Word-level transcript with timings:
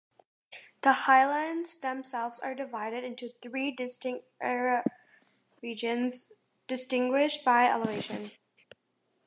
The 0.81 0.93
highlands 0.93 1.75
themselves 1.77 2.39
are 2.39 2.55
divided 2.55 3.03
into 3.03 3.29
three 3.39 3.69
distinct 3.69 4.25
ecoregions, 4.41 6.31
distinguished 6.67 7.45
by 7.45 7.65
elevation. 7.67 8.31